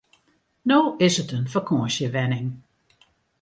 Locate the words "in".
1.37-1.45